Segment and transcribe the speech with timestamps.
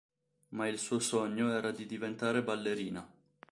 [0.55, 3.07] Ma il suo sogno era di diventare ballerina.